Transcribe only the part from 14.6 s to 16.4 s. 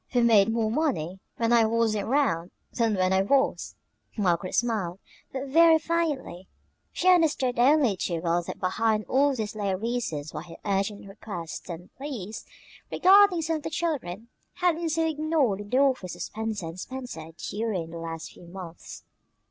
been so ignored in the office of